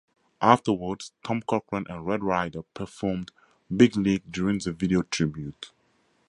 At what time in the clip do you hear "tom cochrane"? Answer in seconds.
1.23-1.85